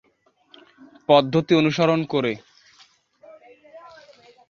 [1.09, 2.33] পদ্ধতি অনুসরণ করে।